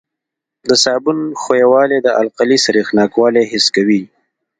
د 0.69 0.71
صابون 0.83 1.19
ښویوالی 1.41 1.99
د 2.03 2.07
القلي 2.21 2.57
سریښناکوالی 2.65 3.43
حس 3.51 3.65
کوي. 3.75 4.01